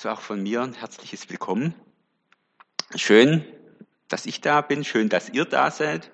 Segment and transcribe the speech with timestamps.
[0.00, 1.74] Also auch von mir ein herzliches Willkommen.
[2.94, 3.44] Schön,
[4.08, 6.10] dass ich da bin, schön, dass ihr da seid,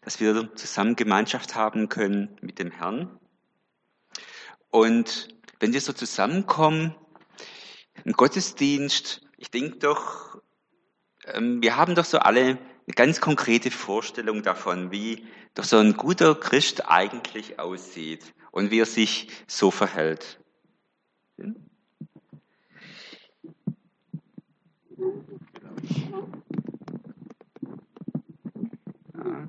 [0.00, 3.20] dass wir zusammen Gemeinschaft haben können mit dem Herrn.
[4.70, 5.28] Und
[5.58, 6.94] wenn wir so zusammenkommen,
[8.06, 10.40] ein Gottesdienst, ich denke doch,
[11.26, 15.92] ähm, wir haben doch so alle eine ganz konkrete Vorstellung davon, wie doch so ein
[15.92, 20.40] guter Christ eigentlich aussieht und wie er sich so verhält.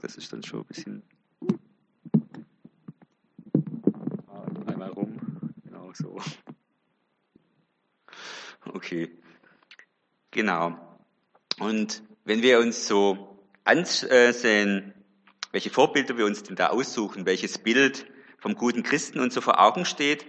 [0.02, 1.04] Das ist dann schon ein bisschen.
[4.68, 5.20] Einmal rum,
[5.64, 6.18] genau so.
[8.66, 9.12] Okay,
[10.32, 10.78] genau.
[11.60, 14.94] Und wenn wir uns so ansehen,
[15.52, 18.08] welche Vorbilder wir uns denn da aussuchen, welches Bild
[18.40, 20.26] vom guten Christen uns so vor Augen steht,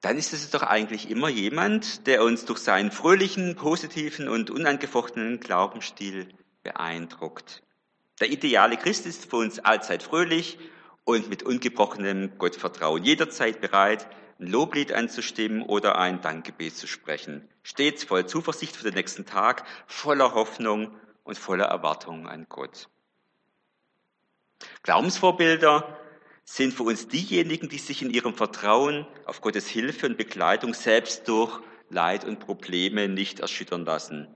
[0.00, 5.40] dann ist es doch eigentlich immer jemand, der uns durch seinen fröhlichen, positiven und unangefochtenen
[5.40, 6.28] Glaubensstil
[6.62, 7.63] beeindruckt.
[8.20, 10.58] Der ideale Christ ist für uns allzeit fröhlich
[11.04, 14.06] und mit ungebrochenem Gottvertrauen, jederzeit bereit,
[14.38, 19.64] ein Loblied anzustimmen oder ein Dankgebet zu sprechen, stets voll Zuversicht für den nächsten Tag,
[19.86, 22.88] voller Hoffnung und voller Erwartung an Gott.
[24.82, 25.98] Glaubensvorbilder
[26.44, 31.28] sind für uns diejenigen, die sich in ihrem Vertrauen auf Gottes Hilfe und Begleitung selbst
[31.28, 34.34] durch Leid und Probleme nicht erschüttern lassen.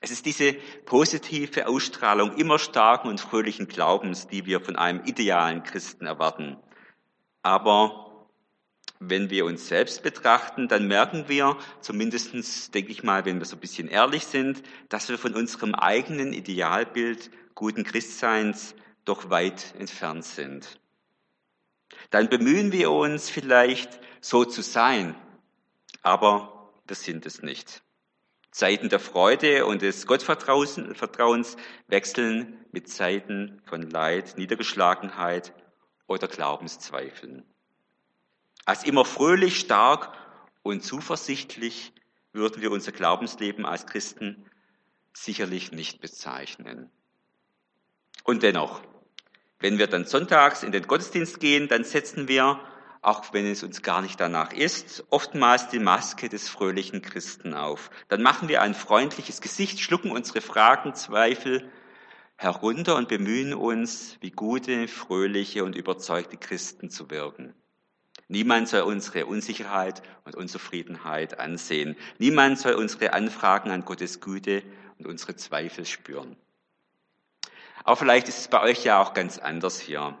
[0.00, 0.54] Es ist diese
[0.86, 6.56] positive Ausstrahlung immer starken und fröhlichen Glaubens, die wir von einem idealen Christen erwarten.
[7.42, 8.10] Aber
[8.98, 13.56] wenn wir uns selbst betrachten, dann merken wir, zumindestens denke ich mal, wenn wir so
[13.56, 20.24] ein bisschen ehrlich sind, dass wir von unserem eigenen Idealbild guten Christseins doch weit entfernt
[20.24, 20.80] sind.
[22.10, 25.14] Dann bemühen wir uns vielleicht so zu sein,
[26.02, 27.82] aber wir sind es nicht.
[28.50, 31.56] Zeiten der Freude und des Gottvertrauens
[31.86, 35.54] wechseln mit Zeiten von Leid, Niedergeschlagenheit
[36.06, 37.44] oder Glaubenszweifeln.
[38.64, 40.12] Als immer fröhlich, stark
[40.62, 41.92] und zuversichtlich
[42.32, 44.50] würden wir unser Glaubensleben als Christen
[45.12, 46.90] sicherlich nicht bezeichnen.
[48.24, 48.82] Und dennoch,
[49.58, 52.60] wenn wir dann sonntags in den Gottesdienst gehen, dann setzen wir,
[53.02, 57.90] auch wenn es uns gar nicht danach ist, oftmals die Maske des fröhlichen Christen auf.
[58.08, 61.70] Dann machen wir ein freundliches Gesicht, schlucken unsere Fragen, Zweifel
[62.36, 67.54] herunter und bemühen uns, wie gute, fröhliche und überzeugte Christen zu wirken.
[68.28, 71.96] Niemand soll unsere Unsicherheit und Unzufriedenheit ansehen.
[72.18, 74.62] Niemand soll unsere Anfragen an Gottes Güte
[74.98, 76.36] und unsere Zweifel spüren.
[77.84, 80.16] Aber vielleicht ist es bei euch ja auch ganz anders hier.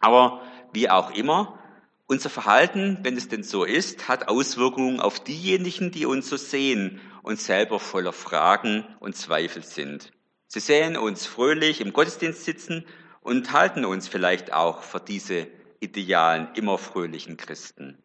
[0.00, 0.42] Aber
[0.72, 1.58] wie auch immer,
[2.06, 7.00] unser Verhalten, wenn es denn so ist, hat Auswirkungen auf diejenigen, die uns so sehen
[7.22, 10.12] und selber voller Fragen und Zweifel sind.
[10.46, 12.84] Sie sehen uns fröhlich im Gottesdienst sitzen
[13.20, 15.46] und halten uns vielleicht auch für diese
[15.80, 17.98] idealen, immer fröhlichen Christen.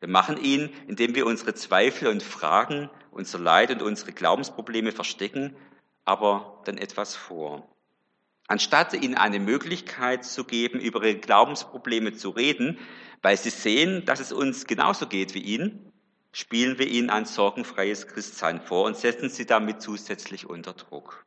[0.00, 5.56] Wir machen ihn, indem wir unsere Zweifel und Fragen, unser Leid und unsere Glaubensprobleme verstecken
[6.06, 7.68] aber dann etwas vor.
[8.48, 12.78] Anstatt ihnen eine Möglichkeit zu geben, über ihre Glaubensprobleme zu reden,
[13.22, 15.92] weil sie sehen, dass es uns genauso geht wie ihnen,
[16.32, 21.24] spielen wir ihnen ein sorgenfreies Christsein vor und setzen sie damit zusätzlich unter Druck.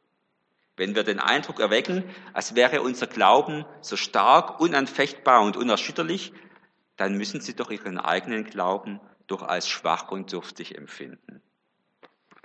[0.77, 6.31] Wenn wir den Eindruck erwecken, als wäre unser Glauben so stark, unanfechtbar und unerschütterlich,
[6.95, 11.41] dann müssen sie doch ihren eigenen Glauben doch als schwach und dürftig empfinden.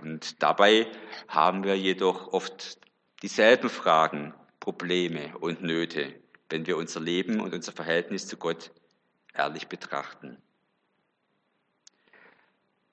[0.01, 0.89] Und dabei
[1.29, 2.79] haben wir jedoch oft
[3.23, 4.34] dieselben Fragen,
[4.65, 6.15] Probleme und Nöte,
[6.49, 8.71] wenn wir unser Leben und unser Verhältnis zu Gott
[9.35, 10.39] ehrlich betrachten.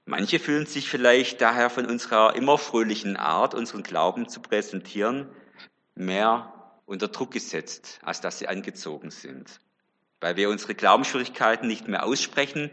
[0.03, 5.29] Manche fühlen sich vielleicht daher von unserer immer fröhlichen Art, unseren Glauben zu präsentieren,
[5.95, 9.61] mehr unter Druck gesetzt, als dass sie angezogen sind.
[10.19, 12.69] Weil wir unsere Glaubensschwierigkeiten nicht mehr aussprechen,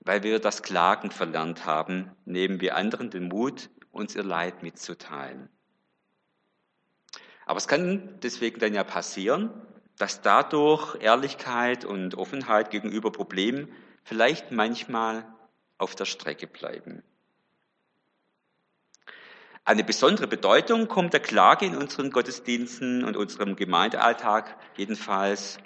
[0.00, 5.48] weil wir das Klagen verlernt haben, nehmen wir anderen den Mut, uns ihr Leid mitzuteilen.
[7.48, 9.50] Aber es kann deswegen dann ja passieren,
[9.96, 13.72] dass dadurch Ehrlichkeit und Offenheit gegenüber Problemen
[14.04, 15.24] vielleicht manchmal
[15.78, 17.02] auf der Strecke bleiben.
[19.64, 25.56] Eine besondere Bedeutung kommt der Klage in unseren Gottesdiensten und unserem Gemeindealltag jedenfalls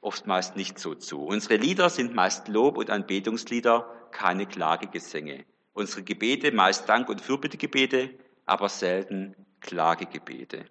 [0.00, 1.26] oftmals nicht so zu.
[1.26, 5.44] Unsere Lieder sind meist Lob- und Anbetungslieder, keine Klagegesänge.
[5.74, 8.14] Unsere Gebete meist Dank- und Fürbittegebete,
[8.46, 10.64] aber selten Klagegebete.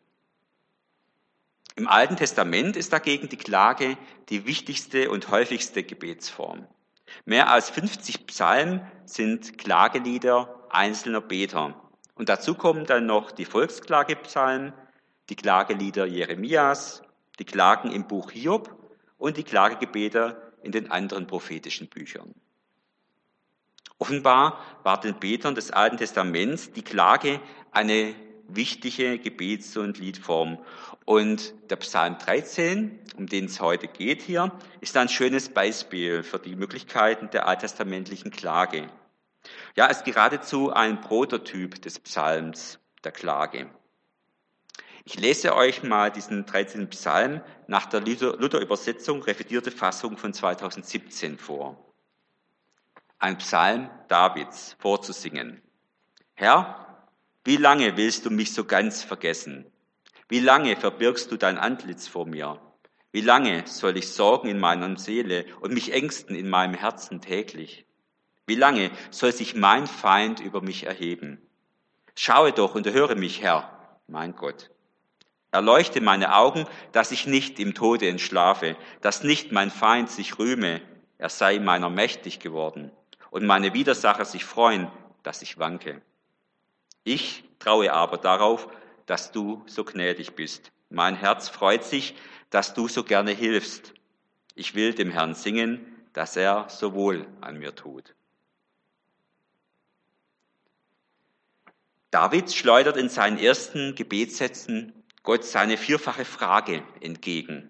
[1.78, 6.66] Im Alten Testament ist dagegen die Klage die wichtigste und häufigste Gebetsform.
[7.24, 11.80] Mehr als 50 Psalmen sind Klagelieder einzelner Beter.
[12.16, 14.74] Und dazu kommen dann noch die Volksklagepsalmen,
[15.30, 17.04] die Klagelieder Jeremias,
[17.38, 18.76] die Klagen im Buch Hiob
[19.20, 22.34] und die Klagegebete in den anderen prophetischen Büchern.
[24.00, 27.40] Offenbar war den Betern des Alten Testaments die Klage
[27.72, 28.16] eine
[28.48, 30.58] wichtige Gebets- und Liedform.
[31.08, 34.52] Und der Psalm 13, um den es heute geht hier,
[34.82, 38.90] ist ein schönes Beispiel für die Möglichkeiten der alttestamentlichen Klage.
[39.78, 43.70] Ja, ist geradezu ein Prototyp des Psalms der Klage.
[45.06, 46.90] Ich lese euch mal diesen 13.
[46.90, 51.82] Psalm nach der Luther-Übersetzung, revidierte Fassung von 2017 vor.
[53.18, 55.62] Ein Psalm Davids vorzusingen.
[56.34, 57.08] Herr,
[57.46, 59.72] wie lange willst du mich so ganz vergessen?
[60.30, 62.60] Wie lange verbirgst du dein Antlitz vor mir?
[63.12, 67.86] Wie lange soll ich sorgen in meiner Seele und mich ängsten in meinem Herzen täglich?
[68.46, 71.42] Wie lange soll sich mein Feind über mich erheben?
[72.16, 74.70] Schaue doch und erhöre mich, Herr, mein Gott.
[75.52, 80.82] Erleuchte meine Augen, dass ich nicht im Tode entschlafe, dass nicht mein Feind sich rühme,
[81.18, 82.92] er sei meiner mächtig geworden,
[83.32, 84.92] und meine Widersacher sich freuen,
[85.24, 86.02] dass ich wanke.
[87.04, 88.68] Ich traue aber darauf,
[89.08, 90.72] dass du so gnädig bist.
[90.90, 92.16] Mein Herz freut sich,
[92.52, 93.94] dass du so gerne hilfst.
[94.54, 98.14] Ich will dem Herrn singen, dass er so wohl an mir tut.
[102.12, 104.94] David schleudert in seinen ersten Gebetssätzen
[105.24, 107.70] Gott seine vierfache Frage entgegen.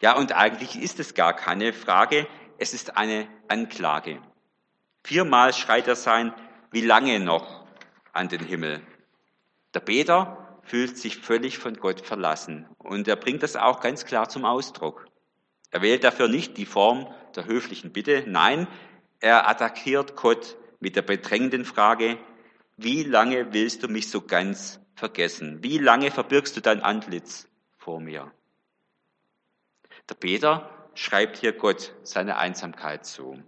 [0.00, 2.26] Ja, und eigentlich ist es gar keine Frage,
[2.58, 4.20] es ist eine Anklage.
[5.04, 6.34] Viermal schreit er sein,
[6.72, 7.64] wie lange noch
[8.12, 8.82] an den Himmel.
[9.74, 14.28] Der Beter fühlt sich völlig von Gott verlassen und er bringt das auch ganz klar
[14.28, 15.06] zum Ausdruck.
[15.70, 18.68] Er wählt dafür nicht die Form der höflichen Bitte, nein,
[19.20, 22.18] er attackiert Gott mit der bedrängenden Frage,
[22.76, 25.62] wie lange willst du mich so ganz vergessen?
[25.62, 27.48] Wie lange verbirgst du dein Antlitz
[27.78, 28.32] vor mir?
[30.08, 33.42] Der Peter schreibt hier Gott seine Einsamkeit zu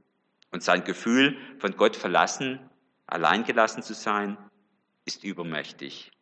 [0.53, 2.71] und sein Gefühl, von Gott verlassen,
[3.07, 4.39] alleingelassen zu sein,
[5.05, 6.13] ist übermächtig.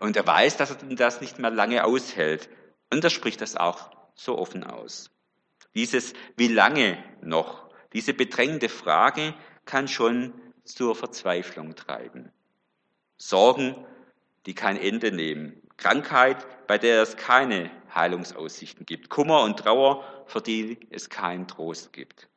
[0.00, 2.48] Und er weiß, dass er das nicht mehr lange aushält.
[2.92, 5.10] Und er spricht das auch so offen aus.
[5.74, 9.34] Dieses wie lange noch, diese bedrängende Frage
[9.64, 10.32] kann schon
[10.64, 12.32] zur Verzweiflung treiben.
[13.18, 13.76] Sorgen,
[14.46, 15.60] die kein Ende nehmen.
[15.76, 19.10] Krankheit, bei der es keine Heilungsaussichten gibt.
[19.10, 22.28] Kummer und Trauer, für die es keinen Trost gibt.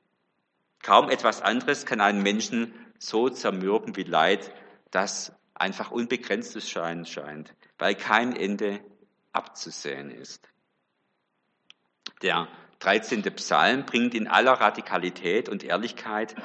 [0.82, 4.52] Kaum etwas anderes kann einen Menschen so zermürben wie Leid,
[4.92, 8.80] das einfach unbegrenztes Schein scheint, weil kein Ende
[9.34, 10.50] abzusehen ist.
[12.22, 12.48] Der
[12.80, 13.24] 13.
[13.36, 16.36] Psalm bringt in aller Radikalität und Ehrlichkeit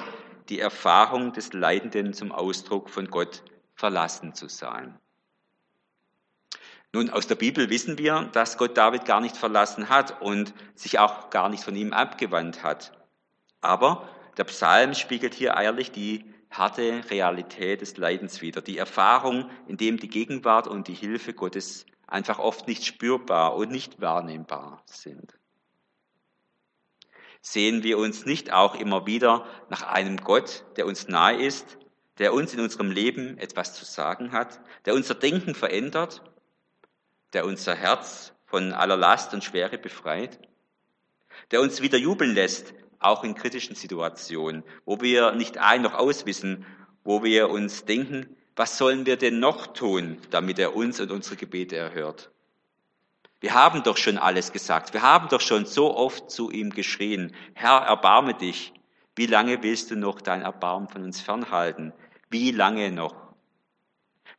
[0.49, 4.99] die Erfahrung des Leidenden zum Ausdruck, von Gott verlassen zu sein.
[6.93, 10.99] Nun, aus der Bibel wissen wir, dass Gott David gar nicht verlassen hat und sich
[10.99, 12.93] auch gar nicht von ihm abgewandt hat.
[13.59, 14.07] Aber
[14.37, 19.97] der Psalm spiegelt hier ehrlich die harte Realität des Leidens wider, die Erfahrung, in dem
[19.97, 25.37] die Gegenwart und die Hilfe Gottes einfach oft nicht spürbar und nicht wahrnehmbar sind.
[27.41, 31.77] Sehen wir uns nicht auch immer wieder nach einem Gott, der uns nahe ist,
[32.17, 36.23] der uns in unserem Leben etwas zu sagen hat, der unser Denken verändert,
[37.33, 40.39] der unser Herz von aller Last und Schwere befreit,
[41.51, 46.65] der uns wieder jubeln lässt, auch in kritischen Situationen, wo wir nicht ein noch auswissen,
[47.03, 51.35] wo wir uns denken, was sollen wir denn noch tun, damit er uns und unsere
[51.35, 52.31] Gebete erhört?
[53.41, 54.93] Wir haben doch schon alles gesagt.
[54.93, 57.35] Wir haben doch schon so oft zu ihm geschrien.
[57.53, 58.73] Herr, erbarme dich.
[59.15, 61.93] Wie lange willst du noch dein Erbarmen von uns fernhalten?
[62.29, 63.15] Wie lange noch?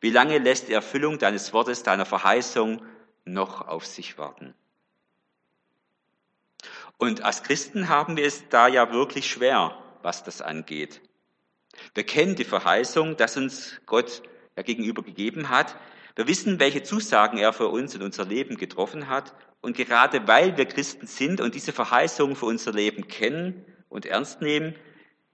[0.00, 2.82] Wie lange lässt die Erfüllung deines Wortes, deiner Verheißung
[3.24, 4.54] noch auf sich warten?
[6.98, 11.02] Und als Christen haben wir es da ja wirklich schwer, was das angeht.
[11.94, 14.22] Wir kennen die Verheißung, dass uns Gott
[14.56, 15.76] ja gegenüber gegeben hat.
[16.14, 19.34] Wir wissen, welche Zusagen er für uns in unser Leben getroffen hat.
[19.60, 24.40] Und gerade weil wir Christen sind und diese Verheißung für unser Leben kennen und ernst
[24.40, 24.74] nehmen,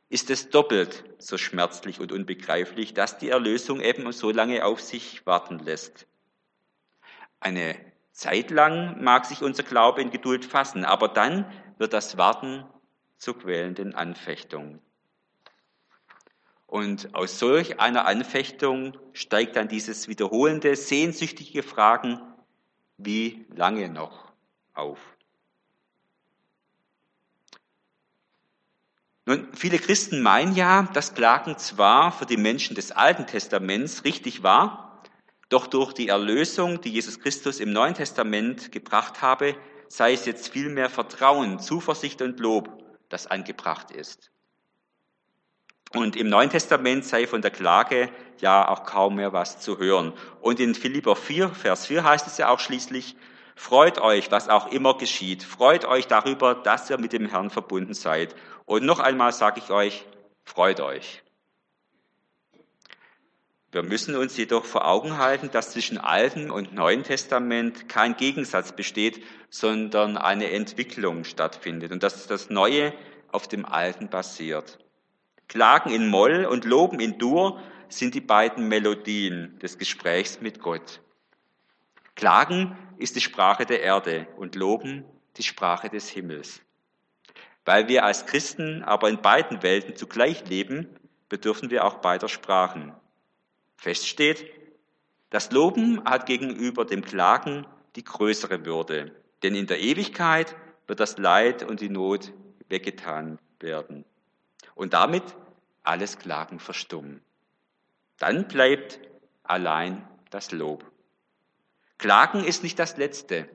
[0.08, 5.24] ist es doppelt so schmerzlich und unbegreiflich, dass die Erlösung eben so lange auf sich
[5.24, 6.06] warten lässt.
[7.40, 7.76] Eine
[8.22, 11.44] Zeit lang mag sich unser Glaube in Geduld fassen, aber dann
[11.78, 12.64] wird das Warten
[13.18, 14.80] zur quälenden Anfechtung.
[16.68, 22.20] Und aus solch einer Anfechtung steigt dann dieses wiederholende, sehnsüchtige Fragen,
[22.96, 24.32] wie lange noch
[24.72, 25.00] auf.
[29.26, 34.44] Nun, viele Christen meinen ja, dass Klagen zwar für die Menschen des Alten Testaments richtig
[34.44, 34.91] war,
[35.52, 39.54] doch durch die Erlösung, die Jesus Christus im Neuen Testament gebracht habe,
[39.88, 42.70] sei es jetzt vielmehr Vertrauen, Zuversicht und Lob,
[43.10, 44.30] das angebracht ist.
[45.94, 50.14] Und im Neuen Testament sei von der Klage ja auch kaum mehr was zu hören.
[50.40, 53.14] Und in Philipper 4, Vers 4 heißt es ja auch schließlich,
[53.54, 55.42] freut euch, was auch immer geschieht.
[55.42, 58.34] Freut euch darüber, dass ihr mit dem Herrn verbunden seid.
[58.64, 60.06] Und noch einmal sage ich euch,
[60.44, 61.21] freut euch.
[63.72, 68.72] Wir müssen uns jedoch vor Augen halten, dass zwischen Alten und Neuen Testament kein Gegensatz
[68.72, 72.92] besteht, sondern eine Entwicklung stattfindet und dass das Neue
[73.32, 74.78] auf dem Alten basiert.
[75.48, 81.00] Klagen in Moll und Loben in Dur sind die beiden Melodien des Gesprächs mit Gott.
[82.14, 85.06] Klagen ist die Sprache der Erde und Loben
[85.38, 86.60] die Sprache des Himmels.
[87.64, 90.94] Weil wir als Christen aber in beiden Welten zugleich leben,
[91.30, 92.92] bedürfen wir auch beider Sprachen.
[93.82, 94.48] Fest steht,
[95.30, 99.10] das Loben hat gegenüber dem Klagen die größere Würde,
[99.42, 100.54] denn in der Ewigkeit
[100.86, 102.32] wird das Leid und die Not
[102.68, 104.04] weggetan werden.
[104.76, 105.24] Und damit
[105.82, 107.22] alles Klagen verstummen.
[108.18, 109.00] Dann bleibt
[109.42, 110.88] allein das Lob.
[111.98, 113.48] Klagen ist nicht das Letzte,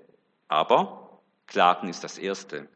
[0.49, 2.67] aber Klagen ist das Erste.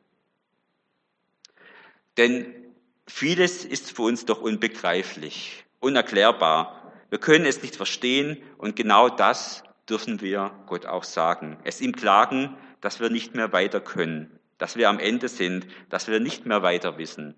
[2.15, 2.74] Denn
[3.08, 6.80] vieles ist für uns doch unbegreiflich, unerklärbar.
[7.12, 11.58] Wir können es nicht verstehen und genau das dürfen wir Gott auch sagen.
[11.63, 16.08] Es ihm klagen, dass wir nicht mehr weiter können, dass wir am Ende sind, dass
[16.08, 17.36] wir nicht mehr weiter wissen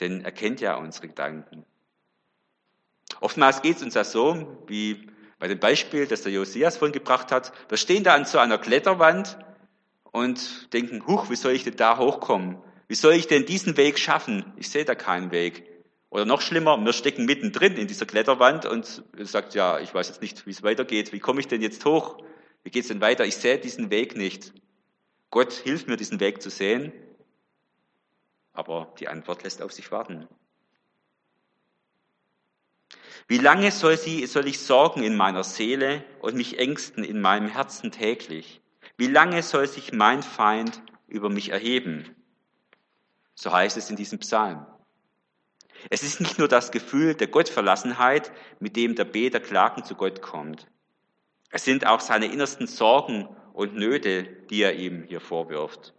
[0.00, 1.64] denn er kennt ja unsere Gedanken.
[3.20, 5.08] Oftmals geht es uns ja so, wie
[5.38, 7.52] bei dem Beispiel, das der Josias vorhin gebracht hat.
[7.68, 9.38] Wir stehen da an so einer Kletterwand
[10.10, 12.58] und denken, huch, wie soll ich denn da hochkommen?
[12.88, 14.52] Wie soll ich denn diesen Weg schaffen?
[14.56, 15.64] Ich sehe da keinen Weg.
[16.14, 20.22] Oder noch schlimmer, wir stecken mittendrin in dieser Kletterwand und sagt, ja, ich weiß jetzt
[20.22, 21.12] nicht, wie es weitergeht.
[21.12, 22.22] Wie komme ich denn jetzt hoch?
[22.62, 23.24] Wie geht es denn weiter?
[23.24, 24.52] Ich sehe diesen Weg nicht.
[25.30, 26.92] Gott hilft mir, diesen Weg zu sehen.
[28.52, 30.28] Aber die Antwort lässt auf sich warten.
[33.26, 37.48] Wie lange soll, sie, soll ich sorgen in meiner Seele und mich ängsten in meinem
[37.48, 38.60] Herzen täglich?
[38.96, 42.14] Wie lange soll sich mein Feind über mich erheben?
[43.34, 44.64] So heißt es in diesem Psalm.
[45.90, 50.22] Es ist nicht nur das Gefühl der Gottverlassenheit, mit dem der Beter klagen zu Gott
[50.22, 50.66] kommt.
[51.50, 55.94] Es sind auch seine innersten Sorgen und Nöte, die er ihm hier vorwirft.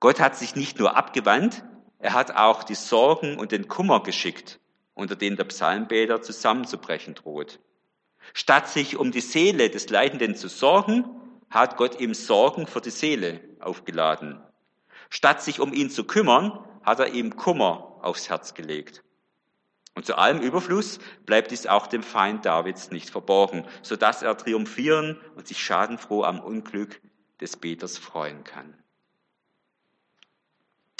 [0.00, 1.64] Gott hat sich nicht nur abgewandt,
[1.98, 4.58] er hat auch die Sorgen und den Kummer geschickt,
[4.94, 7.60] unter denen der Psalmbeter zusammenzubrechen droht.
[8.34, 11.04] Statt sich um die Seele des Leidenden zu sorgen,
[11.50, 14.40] hat Gott ihm Sorgen für die Seele aufgeladen.
[15.10, 19.02] Statt sich um ihn zu kümmern, hat er ihm Kummer aufs Herz gelegt.
[19.94, 24.36] Und zu allem Überfluss bleibt dies auch dem Feind Davids nicht verborgen, so dass er
[24.36, 27.00] triumphieren und sich schadenfroh am Unglück
[27.40, 28.74] des Beters freuen kann.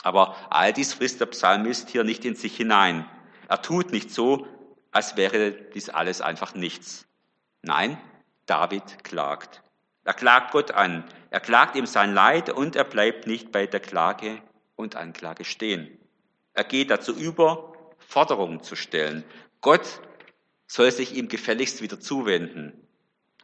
[0.03, 3.09] Aber all dies frisst der Psalmist hier nicht in sich hinein.
[3.49, 4.47] Er tut nicht so,
[4.91, 7.07] als wäre dies alles einfach nichts.
[7.63, 7.97] Nein,
[8.47, 9.63] David klagt.
[10.05, 11.05] Er klagt Gott an.
[11.31, 14.43] Er klagt ihm sein Leid und er bleibt nicht bei der Klage
[14.77, 15.99] und Anklage stehen.
[16.55, 19.25] Er geht dazu über, Forderungen zu stellen.
[19.61, 20.01] Gott
[20.67, 22.87] soll sich ihm gefälligst wieder zuwenden.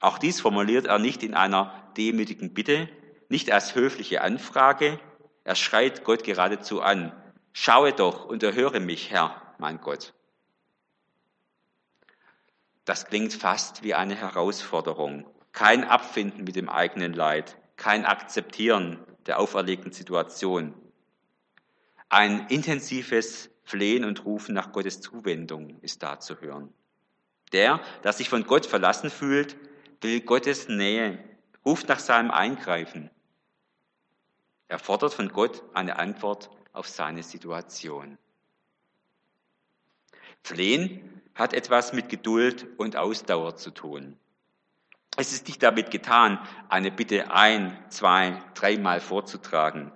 [0.01, 2.89] Auch dies formuliert er nicht in einer demütigen Bitte,
[3.29, 4.99] nicht als höfliche Anfrage,
[5.45, 7.13] er schreit Gott geradezu an.
[7.53, 10.13] Schaue doch und erhöre mich, Herr, mein Gott.
[12.85, 15.27] Das klingt fast wie eine Herausforderung.
[15.53, 20.75] Kein Abfinden mit dem eigenen Leid, kein Akzeptieren der auferlegten Situation.
[22.09, 26.73] Ein intensives Flehen und Rufen nach Gottes Zuwendung ist da zu hören.
[27.53, 29.57] Der, der sich von Gott verlassen fühlt,
[30.01, 31.23] will Gottes Nähe,
[31.65, 33.11] ruft nach seinem Eingreifen.
[34.69, 38.17] Er fordert von Gott eine Antwort auf seine Situation.
[40.43, 44.17] Flehen hat etwas mit Geduld und Ausdauer zu tun.
[45.17, 46.39] Es ist nicht damit getan,
[46.69, 49.93] eine Bitte ein, zwei, dreimal vorzutragen.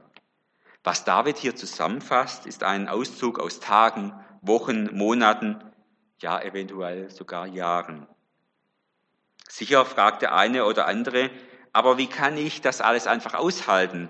[0.84, 5.62] Was David hier zusammenfasst, ist ein Auszug aus Tagen, Wochen, Monaten,
[6.20, 8.08] ja eventuell sogar Jahren.
[9.48, 11.30] Sicher fragt der eine oder andere,
[11.72, 14.08] aber wie kann ich das alles einfach aushalten?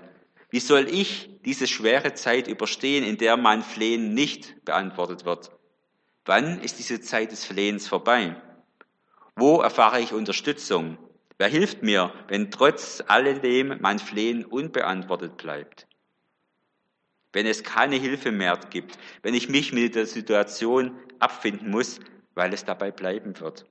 [0.49, 5.51] Wie soll ich diese schwere Zeit überstehen, in der mein Flehen nicht beantwortet wird?
[6.25, 8.35] Wann ist diese Zeit des Flehens vorbei?
[9.35, 10.97] Wo erfahre ich Unterstützung?
[11.37, 15.87] Wer hilft mir, wenn trotz alledem mein Flehen unbeantwortet bleibt?
[17.33, 21.99] Wenn es keine Hilfe mehr gibt, wenn ich mich mit der Situation abfinden muss,
[22.35, 23.65] weil es dabei bleiben wird.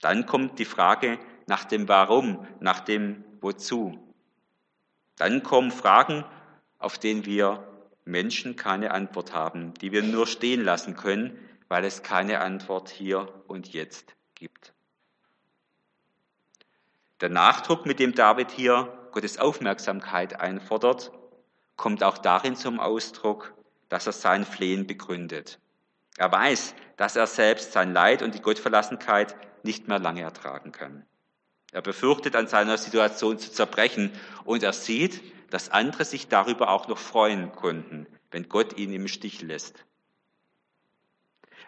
[0.00, 3.98] Dann kommt die Frage nach dem Warum, nach dem Wozu.
[5.16, 6.24] Dann kommen Fragen,
[6.78, 7.66] auf denen wir
[8.04, 11.38] Menschen keine Antwort haben, die wir nur stehen lassen können,
[11.68, 14.74] weil es keine Antwort hier und jetzt gibt.
[17.20, 21.10] Der Nachdruck, mit dem David hier Gottes Aufmerksamkeit einfordert,
[21.76, 23.54] kommt auch darin zum Ausdruck,
[23.88, 25.58] dass er sein Flehen begründet.
[26.16, 31.04] Er weiß, dass er selbst sein Leid und die Gottverlassenheit nicht mehr lange ertragen kann.
[31.72, 34.12] Er befürchtet, an seiner Situation zu zerbrechen
[34.44, 39.08] und er sieht, dass andere sich darüber auch noch freuen konnten, wenn Gott ihn im
[39.08, 39.84] Stich lässt.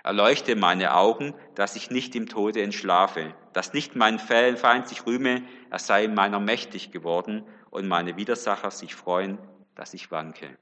[0.03, 5.43] Erleuchte meine Augen, dass ich nicht im Tode entschlafe, dass nicht mein Feind sich rühme,
[5.71, 9.39] er sei meiner mächtig geworden und meine Widersacher sich freuen,
[9.79, 10.59] dass ich wanke.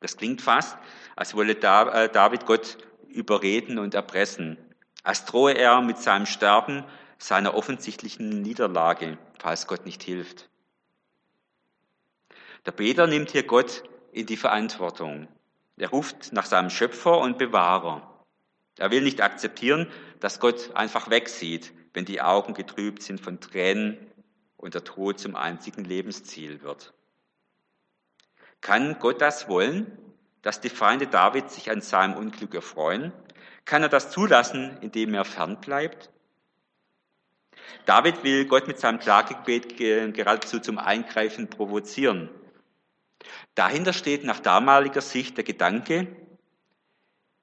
[0.00, 0.76] Das klingt fast,
[1.16, 2.78] als wolle äh, David Gott
[3.08, 4.56] überreden und erpressen,
[5.02, 6.84] als drohe er mit seinem Sterben
[7.18, 10.48] seiner offensichtlichen Niederlage, falls Gott nicht hilft.
[12.64, 15.28] Der Beter nimmt hier Gott in die Verantwortung.
[15.76, 18.24] Er ruft nach seinem Schöpfer und Bewahrer.
[18.78, 19.90] Er will nicht akzeptieren,
[20.20, 23.98] dass Gott einfach wegsieht, wenn die Augen getrübt sind von Tränen
[24.56, 26.94] und der Tod zum einzigen Lebensziel wird.
[28.66, 29.96] Kann Gott das wollen,
[30.42, 33.12] dass die Feinde David sich an seinem Unglück erfreuen?
[33.64, 36.10] Kann er das zulassen, indem er fernbleibt?
[37.84, 42.28] David will Gott mit seinem Klagegebet geradezu zum Eingreifen provozieren.
[43.54, 46.08] Dahinter steht nach damaliger Sicht der Gedanke,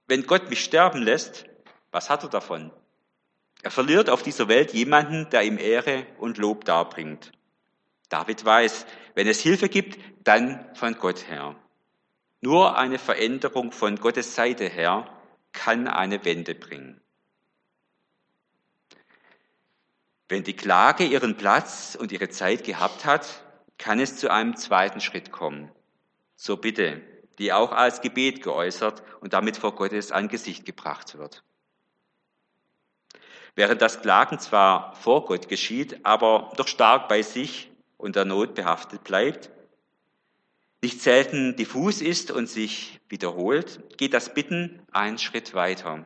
[0.07, 1.45] wenn Gott mich sterben lässt,
[1.91, 2.69] was hat er davon?
[3.61, 7.31] Er verliert auf dieser Welt jemanden, der ihm Ehre und Lob darbringt.
[8.13, 11.55] David weiß, wenn es Hilfe gibt, dann von Gott her.
[12.41, 15.09] Nur eine Veränderung von Gottes Seite her
[15.51, 17.01] kann eine Wende bringen.
[20.29, 23.43] Wenn die Klage ihren Platz und ihre Zeit gehabt hat,
[23.79, 25.71] kann es zu einem zweiten Schritt kommen
[26.35, 27.01] zur Bitte,
[27.39, 31.43] die auch als Gebet geäußert und damit vor Gottes Angesicht gebracht wird.
[33.55, 37.72] Während das Klagen zwar vor Gott geschieht, aber doch stark bei sich
[38.03, 39.49] und der Not behaftet bleibt,
[40.81, 46.05] nicht selten diffus ist und sich wiederholt, geht das Bitten einen Schritt weiter.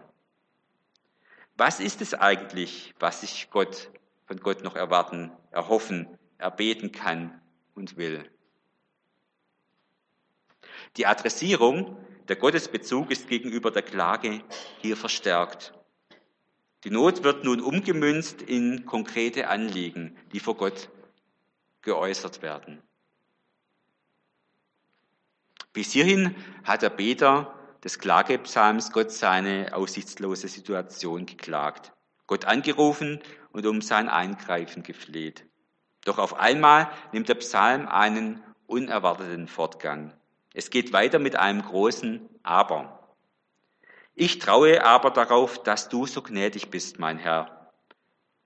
[1.56, 3.90] Was ist es eigentlich, was ich Gott,
[4.28, 6.08] von Gott noch erwarten, erhoffen,
[6.38, 7.42] erbeten kann
[7.74, 8.30] und will?
[10.98, 14.44] Die Adressierung, der Gottesbezug ist gegenüber der Klage
[14.84, 15.74] hier verstärkt.
[16.84, 20.90] Die Not wird nun umgemünzt in konkrete Anliegen, die vor Gott
[21.88, 22.84] geäußert werden.
[25.72, 31.94] Bis hierhin hat der Beter des Klagepsalms Gott seine aussichtslose Situation geklagt,
[32.26, 33.22] Gott angerufen
[33.54, 35.46] und um sein Eingreifen gefleht.
[36.04, 40.14] Doch auf einmal nimmt der Psalm einen unerwarteten Fortgang.
[40.54, 43.16] Es geht weiter mit einem großen Aber.
[44.14, 47.57] Ich traue aber darauf, dass du so gnädig bist, mein Herr.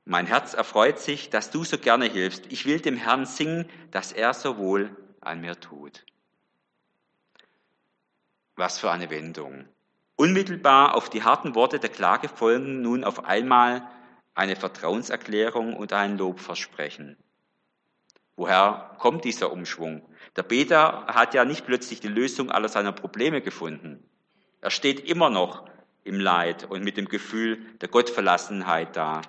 [0.05, 2.51] Mein Herz erfreut sich, dass du so gerne hilfst.
[2.51, 6.05] Ich will dem Herrn singen, dass er so wohl an mir tut.
[8.55, 9.65] Was für eine Wendung.
[10.15, 13.87] Unmittelbar auf die harten Worte der Klage folgen nun auf einmal
[14.33, 17.17] eine Vertrauenserklärung und ein Lobversprechen.
[18.35, 20.01] Woher kommt dieser Umschwung?
[20.35, 24.03] Der Beter hat ja nicht plötzlich die Lösung aller seiner Probleme gefunden.
[24.61, 25.67] Er steht immer noch
[26.03, 29.21] im Leid und mit dem Gefühl der Gottverlassenheit da.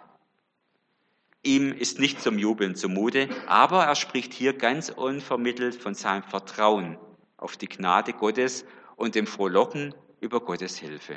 [1.43, 6.99] Ihm ist nicht zum Jubeln zumute, aber er spricht hier ganz unvermittelt von seinem Vertrauen
[7.37, 11.17] auf die Gnade Gottes und dem Frohlocken über Gottes Hilfe.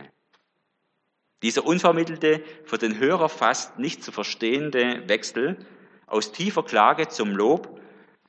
[1.43, 5.63] Dieser unvermittelte, für den Hörer fast nicht zu verstehende Wechsel
[6.07, 7.79] aus tiefer Klage zum Lob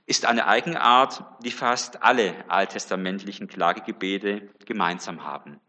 [0.05, 5.61] ist eine Eigenart, die fast alle alttestamentlichen Klagegebete gemeinsam haben.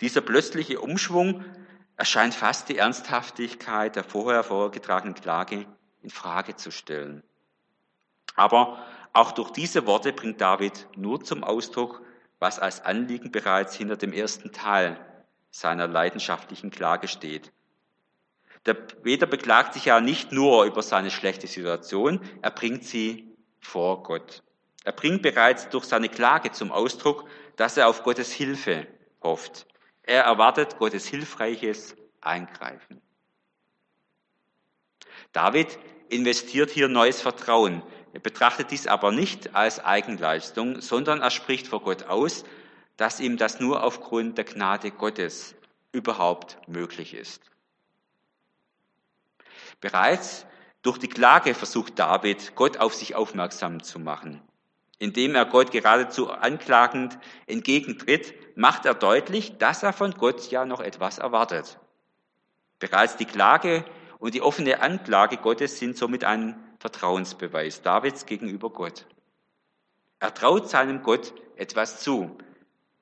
[0.00, 1.44] Dieser plötzliche Umschwung
[1.96, 5.66] erscheint fast die Ernsthaftigkeit der vorher vorgetragenen Klage
[6.02, 7.22] in Frage zu stellen.
[8.34, 12.02] Aber auch durch diese Worte bringt David nur zum Ausdruck,
[12.38, 15.00] was als Anliegen bereits hinter dem ersten Teil
[15.50, 17.50] seiner leidenschaftlichen Klage steht.
[18.66, 24.02] Der Beter beklagt sich ja nicht nur über seine schlechte Situation, er bringt sie vor
[24.02, 24.42] Gott.
[24.84, 28.86] Er bringt bereits durch seine Klage zum Ausdruck, dass er auf Gottes Hilfe
[29.22, 29.66] hofft.
[30.06, 33.02] Er erwartet Gottes hilfreiches Eingreifen.
[35.32, 37.82] David investiert hier neues Vertrauen.
[38.12, 42.44] er betrachtet dies aber nicht als Eigenleistung, sondern er spricht vor Gott aus,
[42.96, 45.54] dass ihm das nur aufgrund der Gnade Gottes
[45.92, 47.42] überhaupt möglich ist.
[49.80, 50.46] Bereits
[50.82, 54.40] durch die Klage versucht David, Gott auf sich aufmerksam zu machen.
[54.98, 60.80] Indem er Gott geradezu anklagend entgegentritt, macht er deutlich, dass er von Gott ja noch
[60.80, 61.78] etwas erwartet.
[62.78, 63.84] Bereits die Klage
[64.18, 69.06] und die offene Anklage Gottes sind somit ein Vertrauensbeweis Davids gegenüber Gott.
[70.18, 72.38] Er traut seinem Gott etwas zu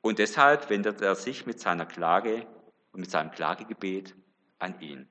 [0.01, 2.47] und deshalb wendet er sich mit seiner Klage
[2.93, 4.15] und mit seinem Klagegebet
[4.59, 5.09] an ihn.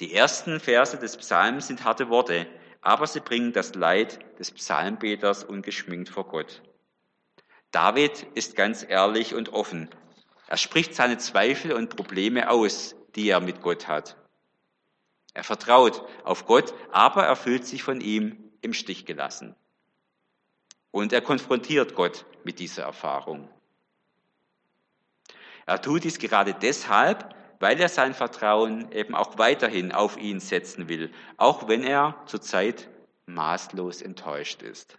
[0.00, 2.46] Die ersten Verse des Psalms sind harte Worte,
[2.86, 6.62] aber sie bringen das Leid des Psalmbeters ungeschminkt vor Gott.
[7.72, 9.90] David ist ganz ehrlich und offen.
[10.46, 14.16] Er spricht seine Zweifel und Probleme aus, die er mit Gott hat.
[15.34, 19.56] Er vertraut auf Gott, aber er fühlt sich von ihm im Stich gelassen.
[20.92, 23.48] Und er konfrontiert Gott mit dieser Erfahrung.
[25.66, 30.88] Er tut dies gerade deshalb, weil er sein Vertrauen eben auch weiterhin auf ihn setzen
[30.88, 32.88] will, auch wenn er zurzeit
[33.26, 34.98] maßlos enttäuscht ist.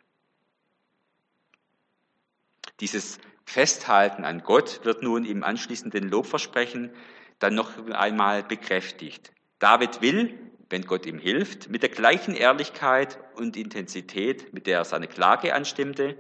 [2.79, 6.91] Dieses Festhalten an Gott wird nun im anschließenden Lobversprechen
[7.39, 9.31] dann noch einmal bekräftigt.
[9.59, 10.37] David will,
[10.69, 15.55] wenn Gott ihm hilft, mit der gleichen Ehrlichkeit und Intensität, mit der er seine Klage
[15.55, 16.17] anstimmte,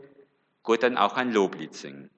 [0.63, 2.09] Gott dann auch ein Loblied singen.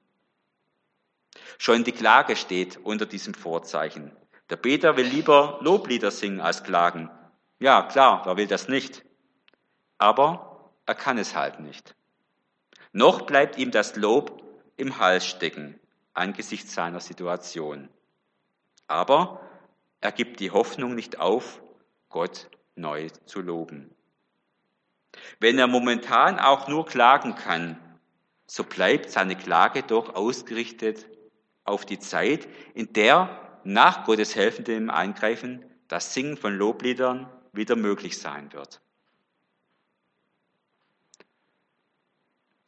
[1.58, 4.15] Schon die Klage steht unter diesem Vorzeichen.
[4.49, 7.10] Der Beter will lieber Loblieder singen als klagen.
[7.60, 9.04] Ja, klar, wer will das nicht?
[9.97, 11.95] Aber er kann es halt nicht.
[12.91, 14.43] Noch bleibt ihm das Lob
[14.78, 15.80] im Hals stecken
[16.13, 17.89] angesichts seiner Situation.
[18.88, 19.41] Aber
[20.02, 21.62] er gibt die Hoffnung nicht auf,
[22.10, 23.95] Gott neu zu loben.
[25.39, 27.80] Wenn er momentan auch nur klagen kann,
[28.45, 31.06] so bleibt seine Klage doch ausgerichtet
[31.69, 38.19] auf die Zeit, in der nach Gottes helfendem Eingreifen das Singen von Lobliedern wieder möglich
[38.19, 38.82] sein wird.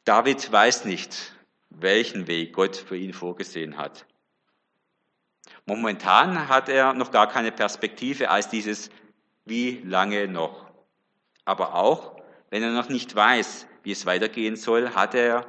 [0.04, 1.36] David weiß nicht,
[1.70, 4.06] welchen Weg Gott für ihn vorgesehen hat.
[5.64, 8.90] Momentan hat er noch gar keine Perspektive als dieses
[9.44, 10.66] wie lange noch.
[11.44, 15.46] Aber auch wenn er noch nicht weiß, wie es weitergehen soll, hat er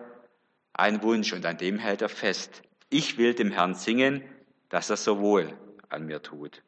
[0.74, 2.62] einen Wunsch und an dem hält er fest.
[2.94, 4.22] Ich will dem Herrn singen,
[4.70, 5.58] dass er so wohl
[5.90, 6.62] an mir tut.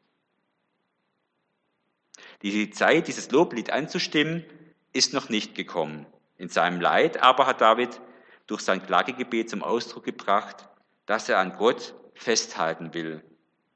[2.42, 4.44] Die Zeit, dieses Loblied anzustimmen,
[4.92, 6.04] ist noch nicht gekommen.
[6.36, 8.00] In seinem Leid aber hat David
[8.48, 10.68] durch sein Klagegebet zum Ausdruck gebracht,
[11.06, 13.22] dass er an Gott festhalten will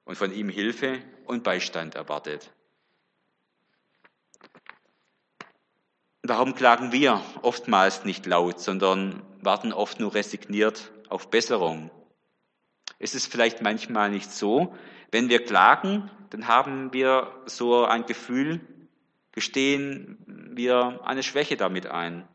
[0.04, 2.52] und von ihm Hilfe und Beistand erwartet.
[6.24, 11.92] Warum klagen wir oftmals nicht laut, sondern warten oft nur resigniert auf Besserung?
[13.00, 14.76] Ist es vielleicht manchmal nicht so,
[15.10, 18.60] wenn wir klagen, dann haben wir so ein Gefühl,
[19.32, 22.28] gestehen wir eine Schwäche damit ein.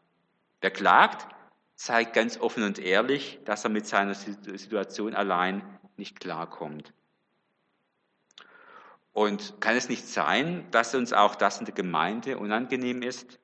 [0.62, 1.28] Wer klagt,
[1.76, 5.62] zeigt ganz offen und ehrlich, dass er mit seiner Situation allein
[5.98, 6.94] nicht klarkommt.
[9.14, 13.40] Und kann es nicht sein, dass uns auch das in der Gemeinde unangenehm ist?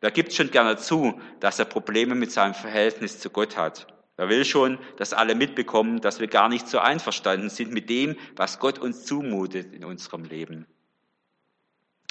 [0.00, 3.93] Wer gibt schon gerne zu, dass er Probleme mit seinem Verhältnis zu Gott hat?
[4.16, 8.16] Wer will schon, dass alle mitbekommen, dass wir gar nicht so einverstanden sind mit dem,
[8.36, 10.66] was Gott uns zumutet in unserem Leben?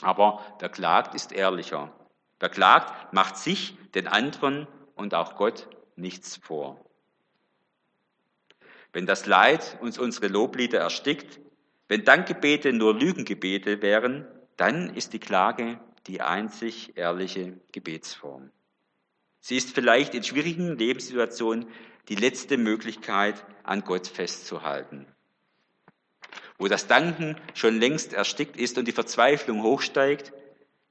[0.01, 1.93] Aber wer klagt, ist ehrlicher.
[2.39, 6.83] Wer klagt, macht sich, den anderen und auch Gott nichts vor.
[8.91, 11.39] Wenn das Leid uns unsere Loblieder erstickt,
[11.87, 18.51] wenn Dankgebete nur Lügengebete wären, dann ist die Klage die einzig ehrliche Gebetsform.
[19.45, 21.67] Sie ist vielleicht in schwierigen Lebenssituationen
[22.07, 25.05] die letzte Möglichkeit, an Gott festzuhalten.
[26.57, 30.31] Wo das Danken schon längst erstickt ist und die Verzweiflung hochsteigt,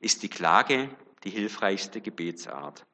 [0.01, 0.91] ist die Klage
[1.25, 2.85] die hilfreichste Gebetsart.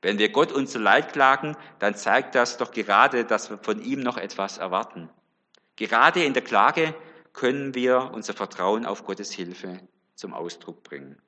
[0.00, 3.98] Wenn wir Gott unser Leid klagen, dann zeigt das doch gerade, dass wir von ihm
[3.98, 5.10] noch etwas erwarten.
[5.74, 6.94] Gerade in der Klage
[7.32, 9.80] können wir unser Vertrauen auf Gottes Hilfe
[10.14, 11.20] zum Ausdruck bringen.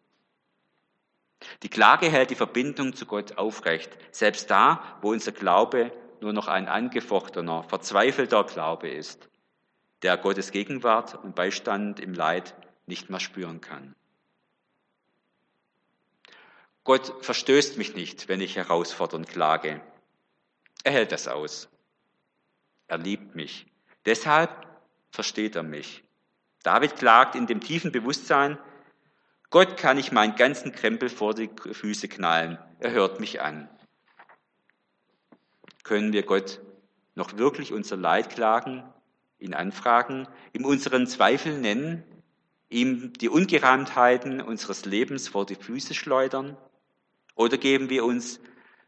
[1.62, 6.48] Die Klage hält die Verbindung zu Gott aufrecht, selbst da, wo unser Glaube nur noch
[6.48, 9.28] ein angefochtener, verzweifelter Glaube ist,
[10.02, 12.54] der Gottes Gegenwart und Beistand im Leid
[12.86, 13.94] nicht mehr spüren kann.
[16.84, 19.80] Gott verstößt mich nicht, wenn ich herausfordernd klage.
[20.82, 21.68] Er hält das aus.
[22.88, 23.66] Er liebt mich.
[24.04, 24.50] Deshalb
[25.10, 26.02] versteht er mich.
[26.64, 28.58] David klagt in dem tiefen Bewusstsein,
[29.52, 32.56] Gott kann ich meinen ganzen Krempel vor die Füße knallen.
[32.80, 33.68] Er hört mich an.
[35.84, 36.62] Können wir Gott
[37.14, 38.82] noch wirklich unser Leid klagen,
[39.38, 42.02] ihn anfragen, ihm unseren Zweifel nennen,
[42.70, 46.56] ihm die Ungereimtheiten unseres Lebens vor die Füße schleudern?
[47.34, 48.40] Oder geben wir uns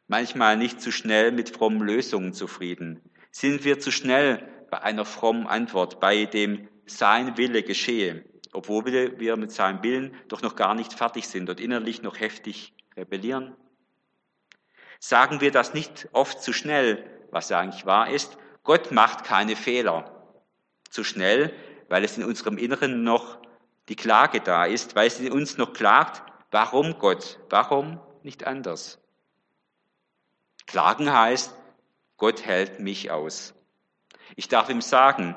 [0.09, 3.03] manchmal nicht zu schnell mit frommen Lösungen zufrieden?
[3.31, 9.37] Sind wir zu schnell bei einer frommen Antwort, bei dem Sein Wille geschehe, obwohl wir
[9.37, 13.55] mit seinem Willen doch noch gar nicht fertig sind und innerlich noch heftig rebellieren?
[14.99, 18.39] Sagen wir das nicht oft zu schnell, was eigentlich wahr ist?
[18.63, 20.11] Gott macht keine Fehler.
[20.89, 21.53] Zu schnell,
[21.89, 23.39] weil es in unserem Inneren noch
[23.89, 28.99] die Klage da ist, weil es in uns noch klagt, warum Gott, warum nicht anders?
[30.67, 31.55] Klagen heißt,
[32.17, 33.53] Gott hält mich aus.
[34.37, 35.37] Ich darf ihm sagen,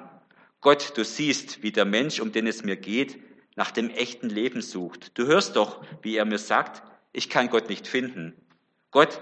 [0.61, 3.19] Gott, du siehst, wie der Mensch, um den es mir geht,
[3.55, 5.17] nach dem echten Leben sucht.
[5.17, 8.33] Du hörst doch, wie er mir sagt, ich kann Gott nicht finden.
[8.91, 9.21] Gott,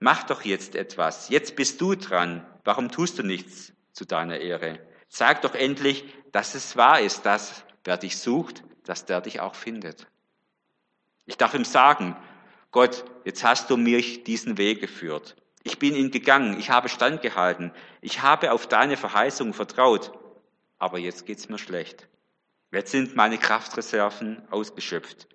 [0.00, 1.28] mach doch jetzt etwas.
[1.28, 2.46] Jetzt bist du dran.
[2.64, 4.80] Warum tust du nichts zu deiner Ehre?
[5.08, 9.54] Sag doch endlich, dass es wahr ist, dass wer dich sucht, dass der dich auch
[9.54, 10.08] findet.
[11.24, 12.16] Ich darf ihm sagen,
[12.70, 15.36] Gott, jetzt hast du mich diesen Weg geführt.
[15.62, 20.12] Ich bin ihn gegangen, ich habe standgehalten, ich habe auf deine Verheißung vertraut,
[20.78, 22.08] aber jetzt geht's mir schlecht.
[22.72, 25.28] Jetzt sind meine Kraftreserven ausgeschöpft.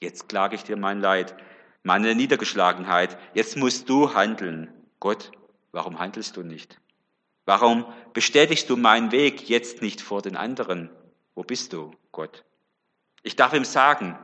[0.00, 1.36] Jetzt klage ich dir mein Leid,
[1.82, 3.18] meine Niedergeschlagenheit.
[3.34, 4.72] Jetzt musst du handeln.
[5.00, 5.32] Gott,
[5.72, 6.80] warum handelst du nicht?
[7.46, 10.90] Warum bestätigst du meinen Weg jetzt nicht vor den anderen?
[11.34, 12.44] Wo bist du, Gott?
[13.22, 14.18] Ich darf ihm sagen,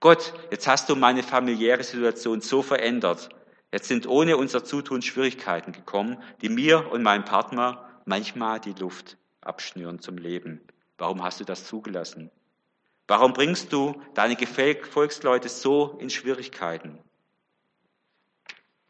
[0.00, 3.28] Gott, jetzt hast du meine familiäre Situation so verändert.
[3.72, 9.17] Jetzt sind ohne unser Zutun Schwierigkeiten gekommen, die mir und meinem Partner manchmal die Luft
[9.40, 10.60] abschnüren zum Leben.
[10.96, 12.30] Warum hast du das zugelassen?
[13.06, 16.98] Warum bringst du deine Volksleute so in Schwierigkeiten?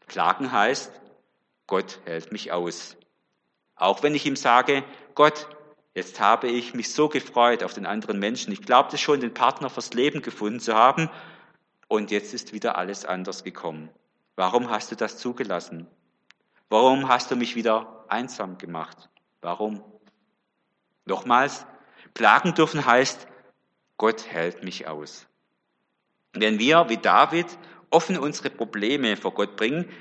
[0.07, 0.91] Klagen heißt,
[1.67, 2.97] Gott hält mich aus.
[3.75, 4.83] Auch wenn ich ihm sage,
[5.15, 5.47] Gott,
[5.95, 8.53] Jetzt habe ich mich so gefreut auf den anderen Menschen.
[8.53, 11.09] Ich glaubte schon, den Partner fürs Leben gefunden zu haben.
[11.87, 13.89] Und jetzt ist wieder alles anders gekommen.
[14.35, 15.87] Warum hast du das zugelassen?
[16.69, 19.09] Warum hast du mich wieder einsam gemacht?
[19.41, 19.83] Warum?
[21.09, 21.65] Nochmals,
[22.13, 23.27] klagen dürfen heißt,
[23.97, 25.27] Gott hält mich aus.
[26.33, 27.47] Wenn wir, wie David,
[27.89, 29.91] offen unsere Probleme vor Gott bringen,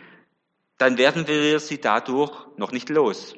[0.77, 3.35] dann werden wir sie dadurch noch nicht los.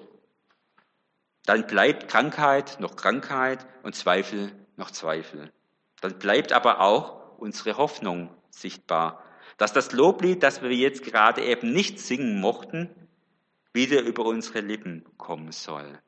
[1.47, 5.51] Dann bleibt Krankheit noch Krankheit und Zweifel noch Zweifel.
[6.01, 9.23] Dann bleibt aber auch unsere Hoffnung sichtbar,
[9.57, 12.91] dass das Loblied, das wir jetzt gerade eben nicht singen mochten,
[13.73, 15.99] wieder über unsere Lippen kommen soll.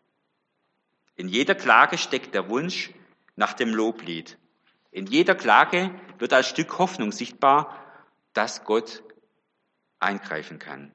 [1.17, 2.91] In jeder Klage steckt der Wunsch
[3.37, 4.39] nach dem Loblied.
[4.91, 7.79] In jeder Klage wird als Stück Hoffnung sichtbar,
[8.33, 9.03] dass Gott
[9.99, 10.93] eingreifen kann.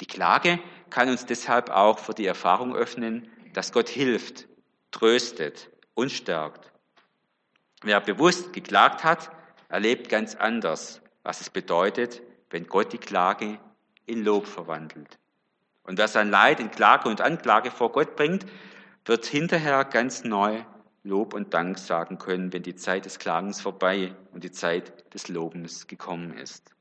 [0.00, 0.58] Die Klage
[0.88, 4.48] kann uns deshalb auch für die Erfahrung öffnen, dass Gott hilft,
[4.90, 6.72] tröstet und stärkt.
[7.82, 9.30] Wer bewusst geklagt hat,
[9.68, 13.58] erlebt ganz anders, was es bedeutet, wenn Gott die Klage
[14.06, 15.19] in Lob verwandelt.
[15.82, 18.46] Und wer sein Leid in Klage und Anklage vor Gott bringt,
[19.04, 20.62] wird hinterher ganz neu
[21.02, 25.28] Lob und Dank sagen können, wenn die Zeit des Klagens vorbei und die Zeit des
[25.28, 26.74] Lobens gekommen ist.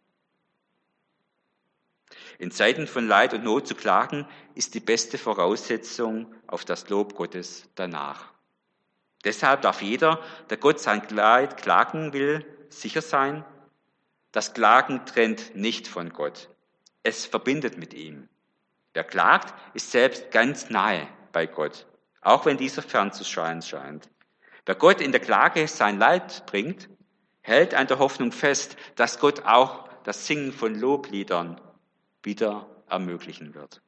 [2.38, 7.16] In Zeiten von Leid und Not zu klagen, ist die beste Voraussetzung auf das Lob
[7.16, 8.34] Gottes danach.
[9.24, 13.46] Deshalb darf jeder, der Gott sein Leid klagen will, sicher sein,
[14.32, 16.50] das Klagen trennt nicht von Gott.
[17.04, 18.30] Es verbindet mit ihm.
[18.94, 21.86] Wer klagt, ist selbst ganz nahe bei Gott,
[22.22, 24.10] auch wenn dieser fern zu scheinen scheint.
[24.66, 26.90] Wer Gott in der Klage sein Leid bringt,
[27.42, 31.62] hält an der Hoffnung fest, dass Gott auch das Singen von Lobliedern
[32.24, 33.82] wieder ermöglichen wird.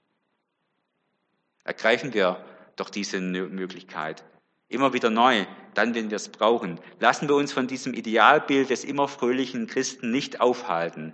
[1.63, 2.43] Ergreifen wir
[2.75, 4.23] doch diese Möglichkeit
[4.71, 6.79] immer wieder neu, dann, wenn wir es brauchen.
[6.99, 11.13] Lassen wir uns von diesem Idealbild des immer fröhlichen Christen nicht aufhalten.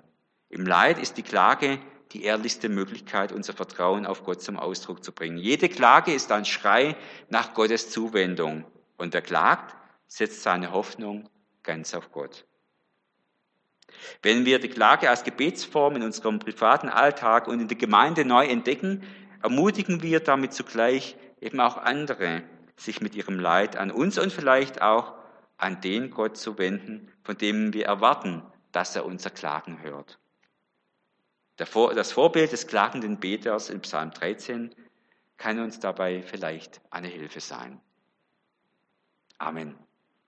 [0.49, 1.79] Im Leid ist die Klage
[2.13, 5.37] die ehrlichste Möglichkeit, unser Vertrauen auf Gott zum Ausdruck zu bringen.
[5.37, 6.95] Jede Klage ist ein Schrei
[7.29, 8.65] nach Gottes Zuwendung.
[8.97, 9.75] Und wer klagt,
[10.07, 11.29] setzt seine Hoffnung
[11.63, 12.45] ganz auf Gott.
[14.21, 18.45] Wenn wir die Klage als Gebetsform in unserem privaten Alltag und in der Gemeinde neu
[18.45, 19.03] entdecken,
[19.41, 22.43] ermutigen wir damit zugleich eben auch andere,
[22.75, 25.13] sich mit ihrem Leid an uns und vielleicht auch
[25.57, 30.19] an den Gott zu wenden, von dem wir erwarten, dass er unser Klagen hört.
[31.57, 34.73] Das Vorbild des klagenden Beters in Psalm 13
[35.37, 37.81] kann uns dabei vielleicht eine Hilfe sein.
[39.39, 39.75] Amen.